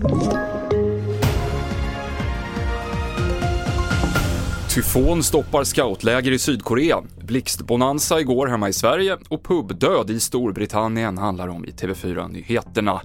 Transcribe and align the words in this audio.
Thank 0.00 0.32
you. 0.32 0.57
Tyfon 4.78 5.22
stoppar 5.22 5.64
scoutläger 5.64 6.32
i 6.32 6.38
Sydkorea. 6.38 7.02
Blixtbonanza 7.22 8.20
igår 8.20 8.46
hemma 8.46 8.68
i 8.68 8.72
Sverige 8.72 9.16
och 9.28 9.44
pubdöd 9.44 10.10
i 10.10 10.20
Storbritannien 10.20 11.18
handlar 11.18 11.48
om 11.48 11.64
i 11.64 11.70
TV4 11.70 12.32
Nyheterna. 12.32 13.00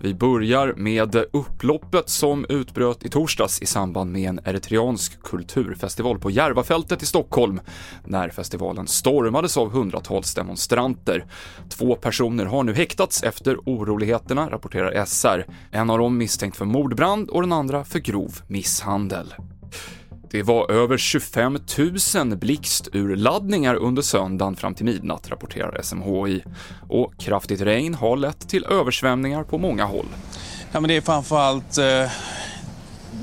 Vi 0.00 0.14
börjar 0.14 0.74
med 0.76 1.16
upploppet 1.32 2.08
som 2.08 2.46
utbröt 2.48 3.04
i 3.04 3.08
torsdags 3.08 3.62
i 3.62 3.66
samband 3.66 4.12
med 4.12 4.28
en 4.28 4.40
eritreansk 4.44 5.22
kulturfestival 5.22 6.18
på 6.18 6.30
Järvafältet 6.30 7.02
i 7.02 7.06
Stockholm, 7.06 7.60
när 8.04 8.28
festivalen 8.28 8.86
stormades 8.86 9.56
av 9.56 9.70
hundratals 9.70 10.34
demonstranter. 10.34 11.24
Två 11.68 11.94
personer 11.94 12.44
har 12.44 12.62
nu 12.62 12.74
häktats 12.74 13.22
efter 13.22 13.56
oroligheterna, 13.56 14.50
rapporterar 14.50 15.04
SR. 15.04 15.46
En 15.70 15.90
av 15.90 15.98
dem 15.98 16.18
misstänkt 16.18 16.56
för 16.56 16.64
mordbrand 16.64 17.30
och 17.30 17.42
den 17.42 17.52
andra 17.52 17.84
för 17.84 17.98
grov 17.98 18.40
misshandel. 18.48 19.34
Det 20.30 20.42
var 20.42 20.70
över 20.70 20.98
25 20.98 21.58
000 22.14 22.36
blixturladdningar 22.36 23.74
under 23.74 24.02
söndagen 24.02 24.56
fram 24.56 24.74
till 24.74 24.84
midnatt, 24.84 25.30
rapporterar 25.30 25.82
SMHI. 25.82 26.44
Och 26.88 27.12
kraftigt 27.18 27.60
regn 27.60 27.94
har 27.94 28.16
lett 28.16 28.48
till 28.48 28.64
översvämningar 28.64 29.44
på 29.44 29.58
många 29.58 29.84
håll. 29.84 30.06
Ja, 30.72 30.80
men 30.80 30.88
det 30.88 30.96
är 30.96 31.00
framförallt 31.00 31.78
eh, 31.78 32.10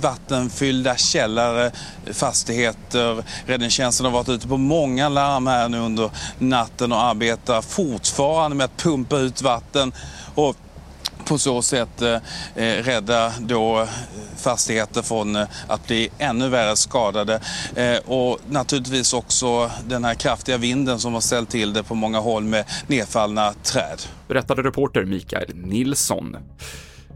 vattenfyllda 0.00 0.96
källare, 0.96 1.70
fastigheter. 2.12 3.24
Räddningstjänsten 3.46 4.06
har 4.06 4.12
varit 4.12 4.28
ute 4.28 4.48
på 4.48 4.56
många 4.56 5.08
larm 5.08 5.46
här 5.46 5.68
nu 5.68 5.78
under 5.78 6.10
natten 6.38 6.92
och 6.92 7.02
arbetar 7.02 7.62
fortfarande 7.62 8.56
med 8.56 8.64
att 8.64 8.76
pumpa 8.76 9.18
ut 9.18 9.42
vatten. 9.42 9.92
Och 10.34 10.56
på 11.24 11.38
så 11.38 11.62
sätt 11.62 12.02
eh, 12.02 12.14
eh 12.54 12.82
rädda 12.82 13.32
då 13.40 13.80
eh, 13.80 13.88
fastigheter 14.36 15.02
från 15.02 15.36
eh, 15.36 15.46
att 15.66 15.86
bli 15.86 16.08
ännu 16.18 16.48
värre 16.48 16.76
skadade. 16.76 17.40
Eh, 17.76 17.96
och 17.96 18.38
naturligtvis 18.48 19.12
också 19.12 19.70
den 19.86 20.04
här 20.04 20.14
kraftiga 20.14 20.56
vinden 20.56 20.98
som 20.98 21.14
har 21.14 21.20
ställt 21.20 21.50
till 21.50 21.72
det 21.72 21.82
på 21.82 21.94
många 21.94 22.18
håll 22.18 22.44
med 22.44 22.64
nedfallna 22.86 23.54
träd. 23.62 24.02
Berättade 24.28 24.62
reporter 24.62 25.04
Mikael 25.04 25.54
Nilsson. 25.54 26.36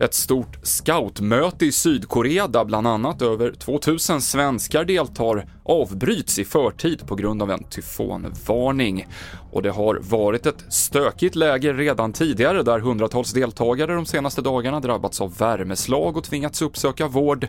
Ett 0.00 0.14
stort 0.14 0.58
scoutmöte 0.62 1.66
i 1.66 1.72
Sydkorea 1.72 2.46
där 2.46 2.64
bland 2.64 2.86
annat 2.86 3.22
över 3.22 3.52
2000 3.52 4.20
svenskar 4.20 4.84
deltar 4.84 5.46
avbryts 5.64 6.38
i 6.38 6.44
förtid 6.44 7.06
på 7.06 7.14
grund 7.14 7.42
av 7.42 7.50
en 7.50 7.64
tyfonvarning. 7.64 9.06
Och 9.52 9.62
det 9.62 9.70
har 9.70 9.98
varit 10.02 10.46
ett 10.46 10.64
stökigt 10.68 11.36
läger 11.36 11.74
redan 11.74 12.12
tidigare 12.12 12.62
där 12.62 12.78
hundratals 12.78 13.32
deltagare 13.32 13.94
de 13.94 14.06
senaste 14.06 14.42
dagarna 14.42 14.80
drabbats 14.80 15.20
av 15.20 15.36
värmeslag 15.36 16.16
och 16.16 16.24
tvingats 16.24 16.62
uppsöka 16.62 17.08
vård. 17.08 17.48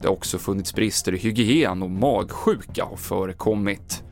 Det 0.00 0.06
har 0.06 0.14
också 0.14 0.38
funnits 0.38 0.74
brister 0.74 1.14
i 1.14 1.18
hygien 1.18 1.82
och 1.82 1.90
magsjuka 1.90 2.84
har 2.84 2.96
förekommit. 2.96 4.02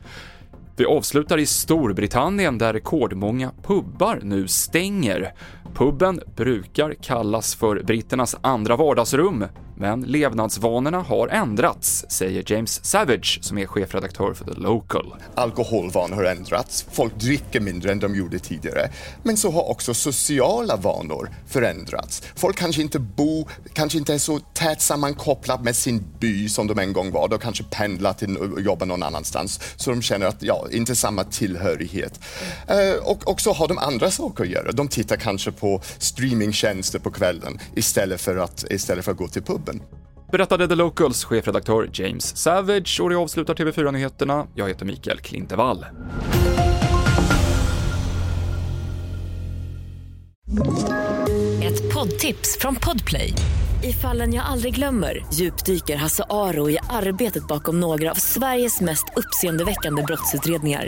Vi 0.77 0.85
avslutar 0.85 1.37
i 1.37 1.45
Storbritannien 1.45 2.57
där 2.57 2.73
rekordmånga 2.73 3.51
pubbar 3.63 4.19
nu 4.23 4.47
stänger. 4.47 5.33
Puben 5.73 6.19
brukar 6.35 6.93
kallas 6.93 7.55
för 7.55 7.83
britternas 7.83 8.35
andra 8.41 8.75
vardagsrum, 8.75 9.45
men 9.77 10.01
levnadsvanorna 10.01 11.01
har 11.01 11.27
ändrats, 11.27 12.05
säger 12.09 12.43
James 12.51 12.85
Savage 12.85 13.39
som 13.41 13.57
är 13.57 13.65
chefredaktör 13.65 14.33
för 14.33 14.45
The 14.45 14.59
Local. 14.59 15.15
Alkoholvanor 15.35 16.15
har 16.15 16.23
ändrats, 16.23 16.85
folk 16.91 17.15
dricker 17.15 17.59
mindre 17.59 17.91
än 17.91 17.99
de 17.99 18.15
gjorde 18.15 18.39
tidigare. 18.39 18.89
Men 19.23 19.37
så 19.37 19.51
har 19.51 19.69
också 19.69 19.93
sociala 19.93 20.75
vanor 20.75 21.29
förändrats. 21.47 22.23
Folk 22.35 22.57
kanske 22.57 22.81
inte 22.81 22.99
bor, 22.99 23.49
kanske 23.73 23.97
inte 23.97 24.13
är 24.13 24.17
så 24.17 24.39
tätt 24.39 24.81
sammankopplade 24.81 25.63
med 25.63 25.75
sin 25.75 26.03
by 26.19 26.49
som 26.49 26.67
de 26.67 26.79
en 26.79 26.93
gång 26.93 27.11
var. 27.11 27.27
De 27.27 27.39
kanske 27.39 27.63
pendlar 27.63 28.13
till 28.13 28.37
och 28.37 28.61
jobbar 28.61 28.85
någon 28.85 29.03
annanstans, 29.03 29.59
så 29.75 29.89
de 29.89 30.01
känner 30.01 30.25
att, 30.25 30.43
ja, 30.43 30.67
inte 30.71 30.95
samma 30.95 31.23
tillhörighet. 31.23 32.19
Eh, 32.67 33.03
och, 33.03 33.27
och 33.27 33.41
så 33.41 33.53
har 33.53 33.67
de 33.67 33.77
andra 33.77 34.11
saker 34.11 34.43
att 34.43 34.49
göra. 34.49 34.71
De 34.71 34.87
tittar 34.87 35.15
kanske 35.15 35.51
på 35.51 35.81
streamingtjänster 35.97 36.99
på 36.99 37.11
kvällen 37.11 37.59
istället 37.75 38.21
för 38.21 38.37
att, 38.37 38.65
istället 38.69 39.05
för 39.05 39.11
att 39.11 39.17
gå 39.17 39.27
till 39.27 39.43
pub 39.43 39.64
klubben. 39.65 39.83
Berättade 40.31 40.67
The 40.67 40.75
Locals 40.75 41.25
chefredaktör 41.25 41.89
James 41.93 42.37
Savage 42.37 42.99
och 43.01 43.09
det 43.09 43.15
avslutar 43.15 43.53
TV4-nyheterna. 43.53 44.47
Jag 44.55 44.67
heter 44.67 44.85
Mikael 44.85 45.19
Klintevall. 45.19 45.85
Ett 51.63 51.93
poddtips 51.93 52.57
från 52.59 52.75
Podplay. 52.75 53.33
I 53.83 53.93
fallen 53.93 54.33
jag 54.33 54.45
aldrig 54.45 54.75
glömmer 54.75 55.25
djupdyker 55.33 55.95
Hasse 55.95 56.23
Aro 56.29 56.69
i 56.69 56.77
arbetet 56.89 57.47
bakom 57.47 57.79
några 57.79 58.11
av 58.11 58.15
Sveriges 58.15 58.81
mest 58.81 59.05
uppseendeväckande 59.15 60.03
brottsutredningar 60.03 60.87